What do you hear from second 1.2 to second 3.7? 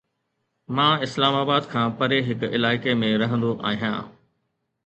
آباد کان پري هڪ علائقي ۾ رهندو